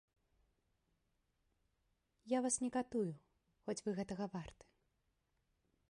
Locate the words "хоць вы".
3.67-3.91